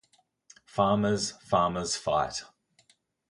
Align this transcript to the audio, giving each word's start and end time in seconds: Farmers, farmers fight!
Farmers, 0.65 1.29
farmers 1.43 1.95
fight! 1.95 2.41